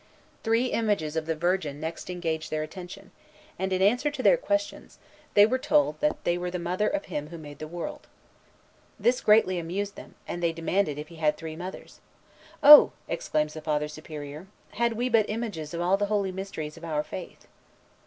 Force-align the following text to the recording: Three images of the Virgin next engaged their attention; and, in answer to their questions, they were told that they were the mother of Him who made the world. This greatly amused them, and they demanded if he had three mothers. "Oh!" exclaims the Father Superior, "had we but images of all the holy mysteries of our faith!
Three 0.43 0.71
images 0.71 1.15
of 1.15 1.27
the 1.27 1.35
Virgin 1.35 1.79
next 1.79 2.09
engaged 2.09 2.49
their 2.49 2.63
attention; 2.63 3.11
and, 3.59 3.71
in 3.71 3.83
answer 3.83 4.09
to 4.09 4.23
their 4.23 4.35
questions, 4.35 4.97
they 5.35 5.45
were 5.45 5.59
told 5.59 5.99
that 5.99 6.23
they 6.23 6.39
were 6.39 6.49
the 6.49 6.57
mother 6.57 6.87
of 6.89 7.05
Him 7.05 7.27
who 7.27 7.37
made 7.37 7.59
the 7.59 7.67
world. 7.67 8.07
This 8.99 9.21
greatly 9.21 9.59
amused 9.59 9.95
them, 9.95 10.15
and 10.27 10.41
they 10.41 10.53
demanded 10.53 10.97
if 10.97 11.09
he 11.09 11.17
had 11.17 11.37
three 11.37 11.55
mothers. 11.55 11.99
"Oh!" 12.63 12.93
exclaims 13.07 13.53
the 13.53 13.61
Father 13.61 13.87
Superior, 13.87 14.47
"had 14.71 14.93
we 14.93 15.07
but 15.07 15.29
images 15.29 15.71
of 15.71 15.81
all 15.81 15.97
the 15.97 16.07
holy 16.07 16.31
mysteries 16.31 16.77
of 16.77 16.83
our 16.83 17.03
faith! 17.03 17.45